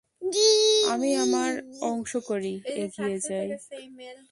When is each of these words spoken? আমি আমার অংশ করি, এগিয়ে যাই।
আমি 0.83 1.09
আমার 1.15 1.51
অংশ 1.81 2.11
করি, 2.27 2.53
এগিয়ে 2.75 3.15
যাই। 3.21 3.49